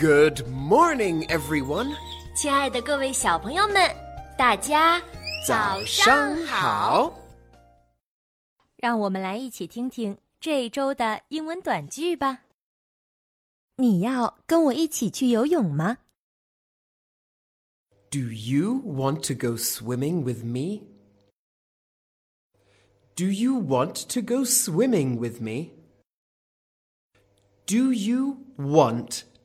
[0.00, 1.96] Good morning, everyone.
[2.36, 3.76] 亲爱的各位小朋友们，
[4.38, 5.02] 大家
[5.46, 7.12] 早上好。
[8.76, 12.42] 让我们来一起听听这一周的英文短句吧。
[13.76, 15.98] 你要跟我一起去游泳吗？
[18.10, 20.82] Do you want to go swimming with me?
[23.16, 25.70] Do you want to go swimming with me?
[27.66, 29.24] Do you want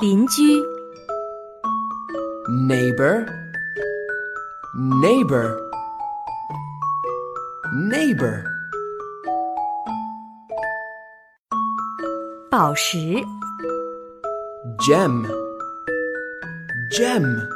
[0.00, 0.42] 邻居、
[2.68, 3.26] Neighbor.
[5.00, 5.56] Neighbor.
[7.88, 8.44] Neighbor.
[12.50, 12.98] 宝石、
[14.78, 15.24] Gem.
[16.90, 17.48] Gem.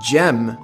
[0.00, 0.56] Gem.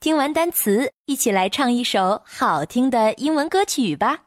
[0.00, 4.20] 听完单词，一起来唱一首好听的英文歌曲吧。